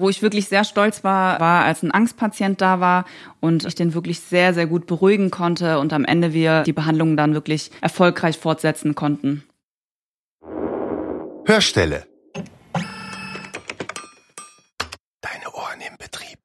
[0.00, 3.04] Wo ich wirklich sehr stolz war, war, als ein Angstpatient da war
[3.40, 7.16] und ich den wirklich sehr, sehr gut beruhigen konnte und am Ende wir die Behandlung
[7.16, 9.42] dann wirklich erfolgreich fortsetzen konnten.
[11.46, 12.06] Hörstelle.
[15.20, 16.38] Deine Ohren im Betrieb.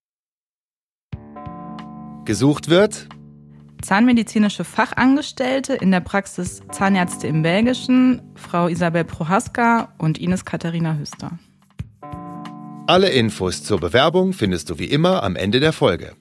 [2.26, 3.08] Gesucht wird
[3.84, 11.38] zahnmedizinische Fachangestellte in der Praxis Zahnärzte im Belgischen, Frau Isabel Prohaska und Ines Katharina Hüster.
[12.86, 16.16] Alle Infos zur Bewerbung findest du wie immer am Ende der Folge.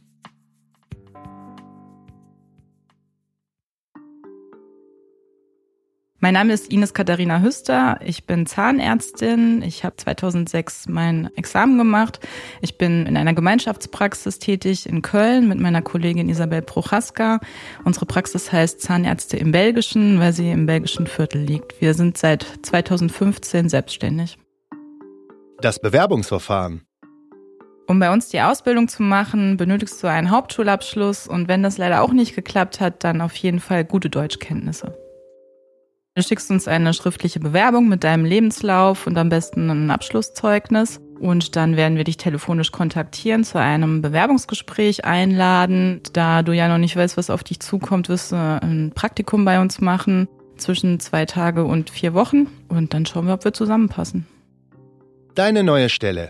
[6.21, 7.99] Mein Name ist Ines Katharina Hüster.
[8.05, 9.61] Ich bin Zahnärztin.
[9.63, 12.21] Ich habe 2006 mein Examen gemacht.
[12.61, 17.41] Ich bin in einer Gemeinschaftspraxis tätig in Köln mit meiner Kollegin Isabel Prochaska.
[17.85, 21.81] Unsere Praxis heißt Zahnärzte im Belgischen, weil sie im belgischen Viertel liegt.
[21.81, 24.39] Wir sind seit 2015 selbstständig.
[25.63, 26.83] Das Bewerbungsverfahren.
[27.87, 32.03] Um bei uns die Ausbildung zu machen, benötigst du einen Hauptschulabschluss und wenn das leider
[32.03, 34.99] auch nicht geklappt hat, dann auf jeden Fall gute Deutschkenntnisse.
[36.17, 41.01] Du schickst uns eine schriftliche Bewerbung mit deinem Lebenslauf und am besten ein Abschlusszeugnis.
[41.21, 46.01] Und dann werden wir dich telefonisch kontaktieren, zu einem Bewerbungsgespräch einladen.
[46.13, 49.61] Da du ja noch nicht weißt, was auf dich zukommt, wirst du ein Praktikum bei
[49.61, 52.49] uns machen zwischen zwei Tage und vier Wochen.
[52.69, 54.27] Und dann schauen wir, ob wir zusammenpassen.
[55.35, 56.29] Deine neue Stelle.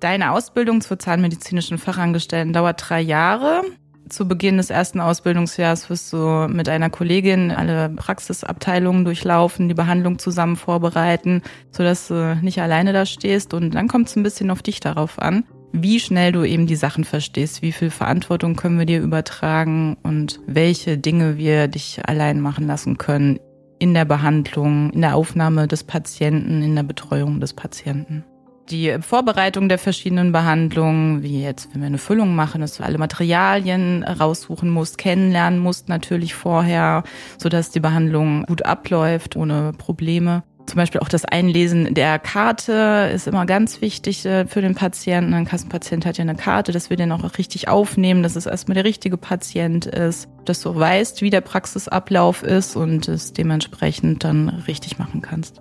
[0.00, 3.62] Deine Ausbildung zur zahnmedizinischen Fachangestellten dauert drei Jahre.
[4.08, 10.18] Zu Beginn des ersten Ausbildungsjahres wirst du mit einer Kollegin alle Praxisabteilungen durchlaufen, die Behandlung
[10.18, 13.54] zusammen vorbereiten, sodass du nicht alleine da stehst.
[13.54, 16.76] Und dann kommt es ein bisschen auf dich darauf an, wie schnell du eben die
[16.76, 22.40] Sachen verstehst, wie viel Verantwortung können wir dir übertragen und welche Dinge wir dich allein
[22.40, 23.38] machen lassen können
[23.82, 28.24] in der Behandlung, in der Aufnahme des Patienten, in der Betreuung des Patienten.
[28.70, 32.96] Die Vorbereitung der verschiedenen Behandlungen, wie jetzt, wenn wir eine Füllung machen, dass du alle
[32.96, 37.02] Materialien raussuchen musst, kennenlernen musst natürlich vorher,
[37.38, 40.44] sodass die Behandlung gut abläuft, ohne Probleme.
[40.66, 45.34] Zum Beispiel auch das Einlesen der Karte ist immer ganz wichtig äh, für den Patienten.
[45.34, 48.76] Ein Kassenpatient hat ja eine Karte, dass wir den auch richtig aufnehmen, dass es erstmal
[48.76, 54.48] der richtige Patient ist, dass du weißt, wie der Praxisablauf ist und es dementsprechend dann
[54.66, 55.60] richtig machen kannst.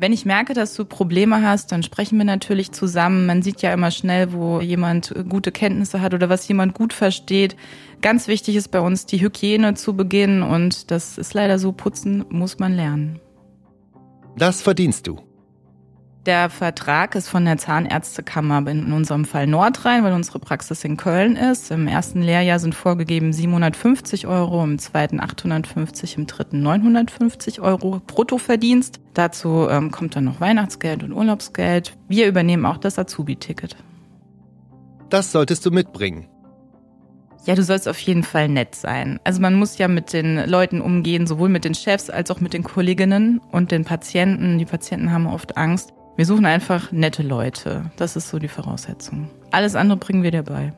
[0.00, 3.26] Wenn ich merke, dass du Probleme hast, dann sprechen wir natürlich zusammen.
[3.26, 7.56] Man sieht ja immer schnell, wo jemand gute Kenntnisse hat oder was jemand gut versteht.
[8.00, 12.24] Ganz wichtig ist bei uns die Hygiene zu Beginn und das ist leider so, putzen
[12.28, 13.18] muss man lernen.
[14.38, 15.18] Das verdienst du.
[16.26, 21.36] Der Vertrag ist von der Zahnärztekammer, in unserem Fall Nordrhein, weil unsere Praxis in Köln
[21.36, 21.70] ist.
[21.70, 29.00] Im ersten Lehrjahr sind vorgegeben 750 Euro, im zweiten 850, im dritten 950 Euro Bruttoverdienst.
[29.14, 31.96] Dazu ähm, kommt dann noch Weihnachtsgeld und Urlaubsgeld.
[32.08, 33.76] Wir übernehmen auch das Azubi-Ticket.
[35.08, 36.28] Das solltest du mitbringen.
[37.44, 39.18] Ja, du sollst auf jeden Fall nett sein.
[39.24, 42.52] Also man muss ja mit den Leuten umgehen, sowohl mit den Chefs als auch mit
[42.52, 44.58] den Kolleginnen und den Patienten.
[44.58, 45.92] Die Patienten haben oft Angst.
[46.16, 47.90] Wir suchen einfach nette Leute.
[47.96, 49.30] Das ist so die Voraussetzung.
[49.50, 50.72] Alles andere bringen wir dir bei.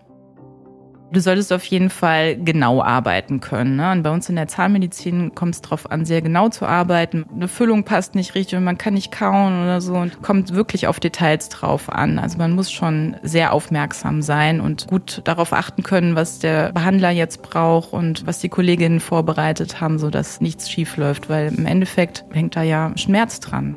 [1.13, 3.77] Du solltest auf jeden Fall genau arbeiten können.
[3.77, 3.91] Ne?
[3.91, 7.25] Und bei uns in der Zahnmedizin kommt es darauf an, sehr genau zu arbeiten.
[7.35, 9.95] Eine Füllung passt nicht richtig und man kann nicht kauen oder so.
[9.95, 12.19] Und kommt wirklich auf Details drauf an.
[12.19, 17.11] Also man muss schon sehr aufmerksam sein und gut darauf achten können, was der Behandler
[17.11, 21.29] jetzt braucht und was die Kolleginnen vorbereitet haben, sodass nichts schief läuft.
[21.29, 23.77] Weil im Endeffekt hängt da ja Schmerz dran.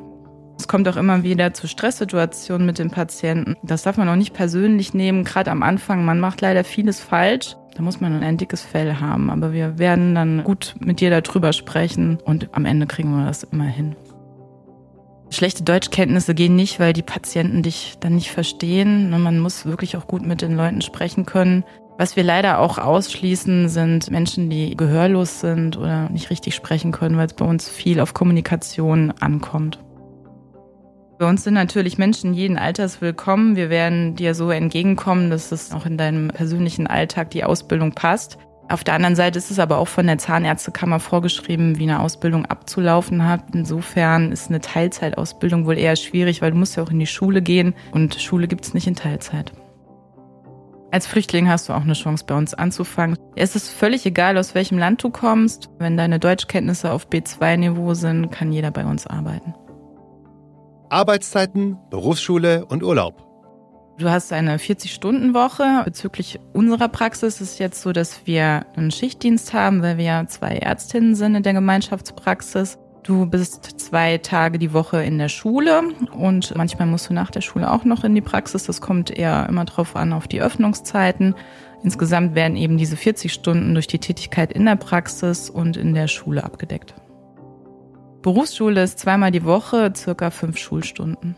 [0.57, 3.55] Es kommt auch immer wieder zu Stresssituationen mit den Patienten.
[3.63, 6.05] Das darf man auch nicht persönlich nehmen, gerade am Anfang.
[6.05, 7.55] Man macht leider vieles falsch.
[7.75, 9.29] Da muss man ein dickes Fell haben.
[9.29, 13.43] Aber wir werden dann gut mit dir darüber sprechen und am Ende kriegen wir das
[13.43, 13.95] immer hin.
[15.31, 19.09] Schlechte Deutschkenntnisse gehen nicht, weil die Patienten dich dann nicht verstehen.
[19.09, 21.63] Man muss wirklich auch gut mit den Leuten sprechen können.
[21.97, 27.17] Was wir leider auch ausschließen, sind Menschen, die gehörlos sind oder nicht richtig sprechen können,
[27.17, 29.79] weil es bei uns viel auf Kommunikation ankommt.
[31.23, 33.55] Bei uns sind natürlich Menschen jeden Alters willkommen.
[33.55, 38.37] Wir werden dir so entgegenkommen, dass es auch in deinem persönlichen Alltag die Ausbildung passt.
[38.67, 42.45] Auf der anderen Seite ist es aber auch von der Zahnärztekammer vorgeschrieben, wie eine Ausbildung
[42.45, 43.41] abzulaufen hat.
[43.53, 47.41] Insofern ist eine Teilzeitausbildung wohl eher schwierig, weil du musst ja auch in die Schule
[47.41, 49.53] gehen und Schule gibt es nicht in Teilzeit.
[50.91, 53.17] Als Flüchtling hast du auch eine Chance, bei uns anzufangen.
[53.37, 55.69] Es ist völlig egal, aus welchem Land du kommst.
[55.79, 59.53] Wenn deine Deutschkenntnisse auf B2-Niveau sind, kann jeder bei uns arbeiten.
[60.93, 63.27] Arbeitszeiten, Berufsschule und Urlaub.
[63.97, 65.81] Du hast eine 40-Stunden-Woche.
[65.85, 70.57] Bezüglich unserer Praxis ist es jetzt so, dass wir einen Schichtdienst haben, weil wir zwei
[70.57, 72.77] Ärztinnen sind in der Gemeinschaftspraxis.
[73.01, 75.81] Du bist zwei Tage die Woche in der Schule
[76.17, 78.63] und manchmal musst du nach der Schule auch noch in die Praxis.
[78.63, 81.35] Das kommt eher immer drauf an, auf die Öffnungszeiten.
[81.83, 86.07] Insgesamt werden eben diese 40 Stunden durch die Tätigkeit in der Praxis und in der
[86.07, 86.93] Schule abgedeckt.
[88.23, 91.35] Berufsschule ist zweimal die Woche, circa fünf Schulstunden.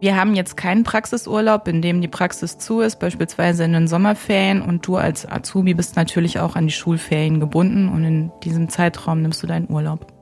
[0.00, 4.60] Wir haben jetzt keinen Praxisurlaub, in dem die Praxis zu ist, beispielsweise in den Sommerferien.
[4.60, 9.22] Und du als Azubi bist natürlich auch an die Schulferien gebunden und in diesem Zeitraum
[9.22, 10.12] nimmst du deinen Urlaub.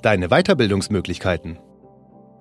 [0.00, 1.58] Deine Weiterbildungsmöglichkeiten.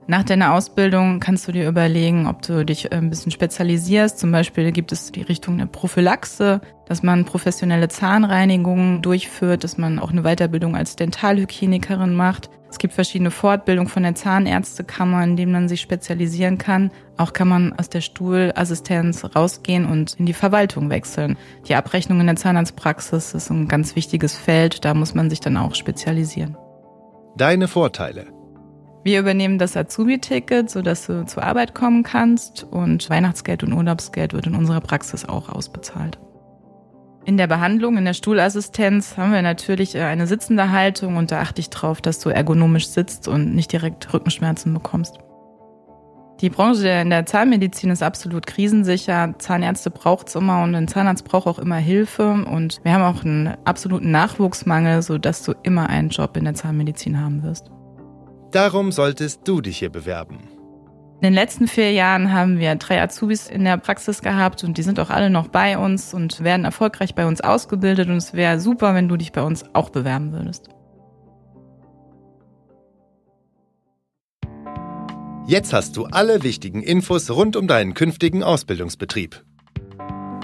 [0.10, 4.18] Nach deiner Ausbildung kannst du dir überlegen, ob du dich äh, ein bisschen spezialisierst.
[4.18, 10.00] Zum Beispiel gibt es die Richtung der Prophylaxe, dass man professionelle Zahnreinigungen durchführt, dass man
[10.00, 12.50] auch eine Weiterbildung als Dentalhygienikerin macht.
[12.72, 16.90] Es gibt verschiedene Fortbildungen von der Zahnärztekammer, in denen man sich spezialisieren kann.
[17.18, 21.38] Auch kann man aus der Stuhlassistenz rausgehen und in die Verwaltung wechseln.
[21.68, 25.56] Die Abrechnung in der Zahnarztpraxis ist ein ganz wichtiges Feld, da muss man sich dann
[25.56, 26.58] auch spezialisieren.
[27.38, 28.39] Deine Vorteile.
[29.10, 34.46] Wir übernehmen das Azubi-Ticket, sodass du zur Arbeit kommen kannst und Weihnachtsgeld und Urlaubsgeld wird
[34.46, 36.20] in unserer Praxis auch ausbezahlt.
[37.26, 41.42] In der Behandlung, in der Stuhlassistenz haben wir natürlich äh, eine sitzende Haltung und da
[41.42, 45.18] achte ich drauf, dass du ergonomisch sitzt und nicht direkt Rückenschmerzen bekommst.
[46.42, 49.34] Die Branche in der Zahnmedizin ist absolut krisensicher.
[49.40, 52.30] Zahnärzte braucht es immer und ein Zahnarzt braucht auch immer Hilfe.
[52.30, 57.20] Und wir haben auch einen absoluten Nachwuchsmangel, sodass du immer einen Job in der Zahnmedizin
[57.20, 57.72] haben wirst.
[58.52, 60.40] Darum solltest du dich hier bewerben.
[61.22, 64.84] In den letzten vier Jahren haben wir drei Azubis in der Praxis gehabt und die
[64.84, 68.60] sind auch alle noch bei uns und werden erfolgreich bei uns ausgebildet und es wäre
[68.60, 70.70] super, wenn du dich bei uns auch bewerben würdest.
[75.46, 79.44] Jetzt hast du alle wichtigen Infos rund um deinen künftigen Ausbildungsbetrieb.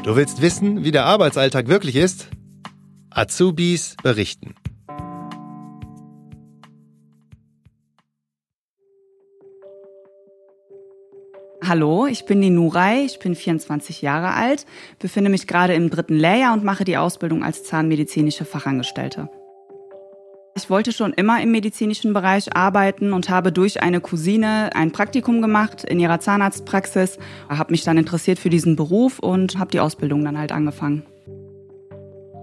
[0.03, 2.27] Du willst wissen, wie der Arbeitsalltag wirklich ist?
[3.11, 4.55] Azubis berichten.
[11.67, 14.67] Hallo, ich bin die Nurai, ich bin 24 Jahre alt,
[14.99, 19.29] befinde mich gerade im dritten Lehrjahr und mache die Ausbildung als zahnmedizinische Fachangestellte.
[20.55, 25.41] Ich wollte schon immer im medizinischen Bereich arbeiten und habe durch eine Cousine ein Praktikum
[25.41, 27.17] gemacht in ihrer Zahnarztpraxis,
[27.49, 31.03] habe mich dann interessiert für diesen Beruf und habe die Ausbildung dann halt angefangen.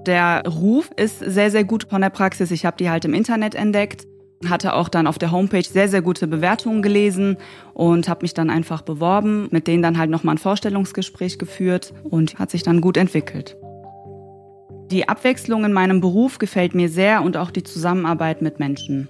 [0.05, 2.51] Der Ruf ist sehr, sehr gut von der Praxis.
[2.51, 4.05] Ich habe die halt im Internet entdeckt
[4.49, 7.37] hatte auch dann auf der Homepage sehr, sehr gute Bewertungen gelesen
[7.75, 12.39] und habe mich dann einfach beworben, mit denen dann halt nochmal ein Vorstellungsgespräch geführt und
[12.39, 13.57] hat sich dann gut entwickelt.
[14.91, 19.09] Die Abwechslung in meinem Beruf gefällt mir sehr und auch die Zusammenarbeit mit Menschen.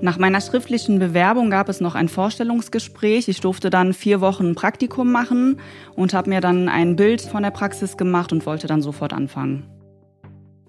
[0.00, 3.28] Nach meiner schriftlichen Bewerbung gab es noch ein Vorstellungsgespräch.
[3.28, 5.60] Ich durfte dann vier Wochen ein Praktikum machen
[5.94, 9.68] und habe mir dann ein Bild von der Praxis gemacht und wollte dann sofort anfangen.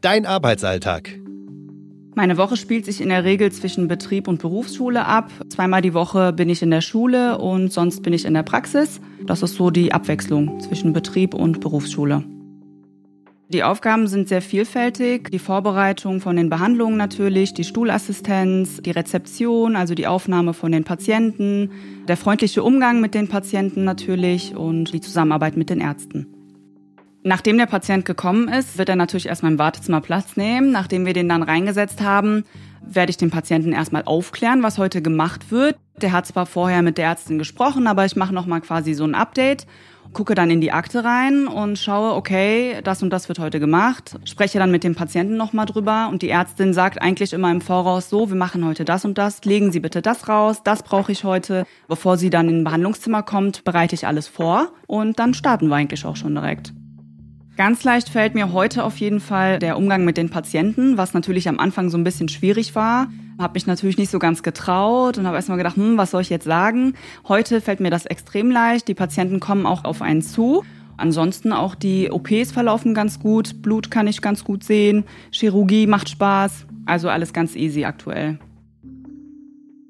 [0.02, 1.23] Dein Arbeitsalltag.
[2.16, 5.32] Meine Woche spielt sich in der Regel zwischen Betrieb und Berufsschule ab.
[5.50, 9.02] Zweimal die Woche bin ich in der Schule und sonst bin ich in der Praxis.
[9.26, 12.24] Das ist so die Abwechslung zwischen Betrieb und Berufsschule.
[13.50, 15.30] Die Aufgaben sind sehr vielfältig.
[15.32, 20.84] Die Vorbereitung von den Behandlungen natürlich, die Stuhlassistenz, die Rezeption, also die Aufnahme von den
[20.84, 21.72] Patienten,
[22.08, 26.33] der freundliche Umgang mit den Patienten natürlich und die Zusammenarbeit mit den Ärzten.
[27.26, 30.72] Nachdem der Patient gekommen ist, wird er natürlich erstmal im Wartezimmer Platz nehmen.
[30.72, 32.44] Nachdem wir den dann reingesetzt haben,
[32.86, 35.78] werde ich den Patienten erstmal aufklären, was heute gemacht wird.
[36.02, 39.16] Der hat zwar vorher mit der Ärztin gesprochen, aber ich mache nochmal quasi so ein
[39.16, 39.68] Update,
[40.12, 44.18] gucke dann in die Akte rein und schaue, okay, das und das wird heute gemacht,
[44.26, 48.10] spreche dann mit dem Patienten nochmal drüber und die Ärztin sagt eigentlich immer im Voraus
[48.10, 51.24] so, wir machen heute das und das, legen Sie bitte das raus, das brauche ich
[51.24, 51.66] heute.
[51.88, 55.76] Bevor sie dann in ein Behandlungszimmer kommt, bereite ich alles vor und dann starten wir
[55.76, 56.74] eigentlich auch schon direkt.
[57.56, 61.48] Ganz leicht fällt mir heute auf jeden Fall der Umgang mit den Patienten, was natürlich
[61.48, 63.10] am Anfang so ein bisschen schwierig war.
[63.38, 66.32] Habe mich natürlich nicht so ganz getraut und habe erstmal gedacht, hm, was soll ich
[66.32, 66.96] jetzt sagen?
[67.28, 68.88] Heute fällt mir das extrem leicht.
[68.88, 70.64] Die Patienten kommen auch auf einen zu.
[70.98, 76.10] Ansonsten auch die OPs verlaufen ganz gut, Blut kann ich ganz gut sehen, Chirurgie macht
[76.10, 78.40] Spaß, also alles ganz easy aktuell.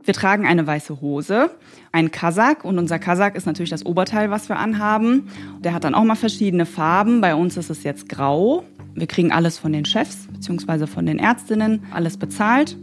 [0.06, 1.50] Wir tragen eine weiße Hose,
[1.94, 5.30] einen Kasak und unser Kasak ist natürlich das Oberteil, was wir anhaben.
[5.60, 7.22] Der hat dann auch mal verschiedene Farben.
[7.22, 8.66] Bei uns ist es jetzt grau.
[8.96, 10.88] Wir kriegen alles von den Chefs bzw.
[10.88, 12.78] von den Ärztinnen, alles bezahlt.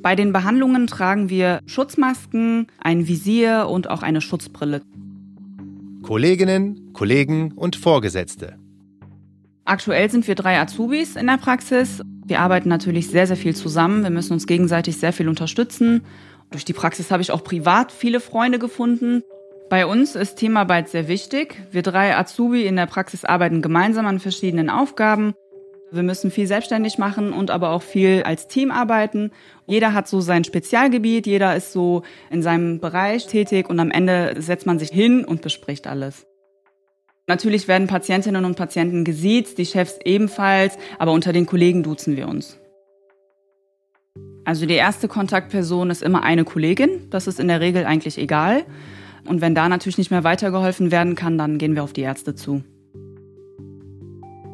[0.00, 4.82] Bei den Behandlungen tragen wir Schutzmasken, ein Visier und auch eine Schutzbrille.
[6.02, 8.56] Kolleginnen, Kollegen und Vorgesetzte.
[9.64, 12.02] Aktuell sind wir drei Azubis in der Praxis.
[12.26, 14.02] Wir arbeiten natürlich sehr, sehr viel zusammen.
[14.02, 16.02] Wir müssen uns gegenseitig sehr viel unterstützen.
[16.54, 19.24] Durch die Praxis habe ich auch privat viele Freunde gefunden.
[19.70, 21.56] Bei uns ist Teamarbeit sehr wichtig.
[21.72, 25.34] Wir drei Azubi in der Praxis arbeiten gemeinsam an verschiedenen Aufgaben.
[25.90, 29.32] Wir müssen viel selbstständig machen und aber auch viel als Team arbeiten.
[29.66, 34.36] Jeder hat so sein Spezialgebiet, jeder ist so in seinem Bereich tätig und am Ende
[34.38, 36.24] setzt man sich hin und bespricht alles.
[37.26, 42.28] Natürlich werden Patientinnen und Patienten gesiezt, die Chefs ebenfalls, aber unter den Kollegen duzen wir
[42.28, 42.60] uns.
[44.44, 48.64] Also die erste Kontaktperson ist immer eine Kollegin, das ist in der Regel eigentlich egal.
[49.26, 52.34] Und wenn da natürlich nicht mehr weitergeholfen werden kann, dann gehen wir auf die Ärzte
[52.34, 52.62] zu.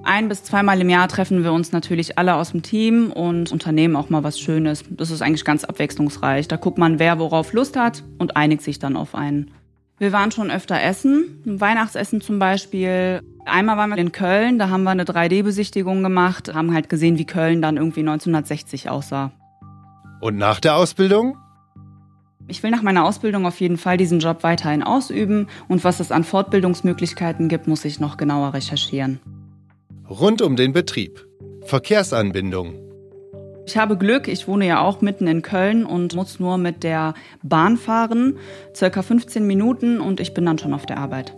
[0.02, 3.97] Ein bis zweimal im Jahr treffen wir uns natürlich alle aus dem Team und unternehmen
[3.97, 4.85] auch mal was Schönes.
[4.88, 6.49] Das ist eigentlich ganz abwechslungsreich.
[6.49, 9.50] Da guckt man, wer worauf Lust hat und einigt sich dann auf einen.
[9.99, 13.20] Wir waren schon öfter essen, Weihnachtsessen zum Beispiel.
[13.44, 17.26] Einmal waren wir in Köln, da haben wir eine 3D-Besichtigung gemacht, haben halt gesehen, wie
[17.26, 19.32] Köln dann irgendwie 1960 aussah.
[20.21, 21.37] Und nach der Ausbildung?
[22.47, 26.12] Ich will nach meiner Ausbildung auf jeden Fall diesen Job weiterhin ausüben und was es
[26.12, 29.21] an Fortbildungsmöglichkeiten gibt, muss ich noch genauer recherchieren.
[30.09, 31.27] Rund um den Betrieb.
[31.65, 32.75] Verkehrsanbindung.
[33.67, 37.15] Ich habe Glück, ich wohne ja auch mitten in Köln und muss nur mit der
[37.43, 38.37] Bahn fahren,
[38.75, 41.37] circa 15 Minuten und ich bin dann schon auf der Arbeit.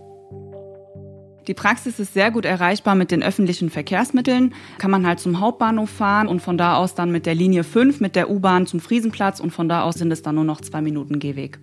[1.46, 4.54] Die Praxis ist sehr gut erreichbar mit den öffentlichen Verkehrsmitteln.
[4.78, 8.00] Kann man halt zum Hauptbahnhof fahren und von da aus dann mit der Linie 5
[8.00, 10.80] mit der U-Bahn zum Friesenplatz und von da aus sind es dann nur noch zwei
[10.80, 11.58] Minuten Gehweg.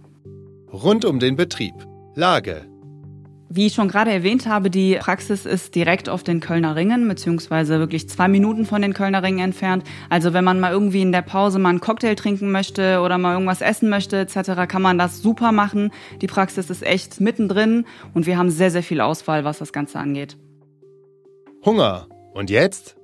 [0.72, 1.74] Rund um den Betrieb.
[2.16, 2.66] Lage.
[3.52, 7.80] Wie ich schon gerade erwähnt habe, die Praxis ist direkt auf den Kölner Ringen, beziehungsweise
[7.80, 9.84] wirklich zwei Minuten von den Kölner Ringen entfernt.
[10.08, 13.34] Also wenn man mal irgendwie in der Pause mal einen Cocktail trinken möchte oder mal
[13.34, 15.92] irgendwas essen möchte etc., kann man das super machen.
[16.22, 19.98] Die Praxis ist echt mittendrin und wir haben sehr, sehr viel Auswahl, was das Ganze
[19.98, 20.38] angeht.
[21.66, 22.08] Hunger.
[22.36, 22.99] Und jetzt?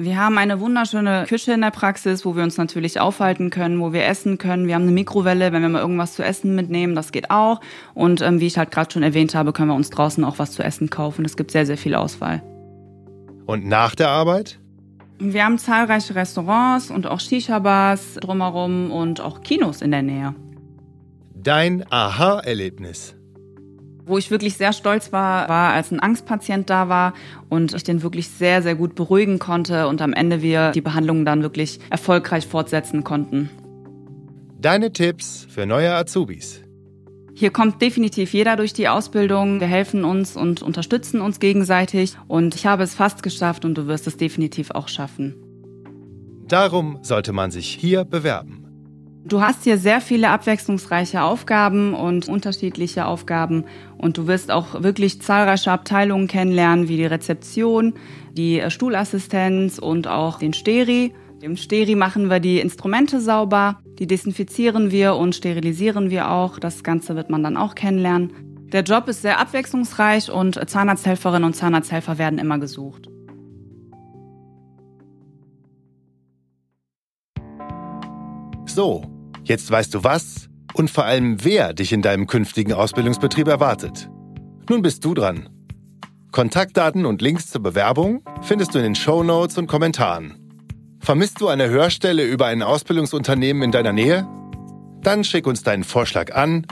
[0.00, 3.92] Wir haben eine wunderschöne Küche in der Praxis, wo wir uns natürlich aufhalten können, wo
[3.92, 4.68] wir essen können.
[4.68, 7.60] Wir haben eine Mikrowelle, wenn wir mal irgendwas zu essen mitnehmen, das geht auch.
[7.94, 10.52] Und ähm, wie ich halt gerade schon erwähnt habe, können wir uns draußen auch was
[10.52, 11.24] zu essen kaufen.
[11.24, 12.44] Es gibt sehr, sehr viel Auswahl.
[13.46, 14.60] Und nach der Arbeit?
[15.18, 20.32] Wir haben zahlreiche Restaurants und auch Shisha-Bars drumherum und auch Kinos in der Nähe.
[21.34, 23.17] Dein Aha-Erlebnis
[24.08, 27.14] wo ich wirklich sehr stolz war, war, als ein Angstpatient da war
[27.48, 31.24] und ich den wirklich sehr, sehr gut beruhigen konnte und am Ende wir die Behandlung
[31.24, 33.50] dann wirklich erfolgreich fortsetzen konnten.
[34.60, 36.62] Deine Tipps für neue Azubis.
[37.34, 39.60] Hier kommt definitiv jeder durch die Ausbildung.
[39.60, 42.16] Wir helfen uns und unterstützen uns gegenseitig.
[42.26, 45.36] Und ich habe es fast geschafft und du wirst es definitiv auch schaffen.
[46.48, 48.57] Darum sollte man sich hier bewerben.
[49.28, 53.66] Du hast hier sehr viele abwechslungsreiche Aufgaben und unterschiedliche Aufgaben
[53.98, 57.92] und du wirst auch wirklich zahlreiche Abteilungen kennenlernen, wie die Rezeption,
[58.32, 61.12] die Stuhlassistenz und auch den Steri.
[61.42, 66.58] Im Steri machen wir die Instrumente sauber, die desinfizieren wir und sterilisieren wir auch.
[66.58, 68.32] Das Ganze wird man dann auch kennenlernen.
[68.72, 73.10] Der Job ist sehr abwechslungsreich und Zahnarzthelferinnen und Zahnarzthelfer werden immer gesucht.
[78.64, 79.02] So,
[79.44, 84.08] jetzt weißt du was und vor allem wer dich in deinem künftigen Ausbildungsbetrieb erwartet.
[84.68, 85.48] Nun bist du dran.
[86.30, 90.34] Kontaktdaten und Links zur Bewerbung findest du in den Show Notes und Kommentaren.
[91.00, 94.28] Vermisst du eine Hörstelle über ein Ausbildungsunternehmen in deiner Nähe?
[95.02, 96.66] Dann schick uns deinen Vorschlag an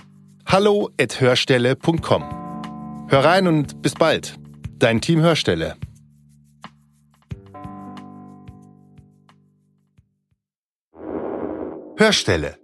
[0.46, 2.24] hallo@hörstelle.com.
[3.08, 4.36] Hör rein und bis bald.
[4.78, 5.76] Dein Team Hörstelle.
[11.98, 12.56] Hörstelle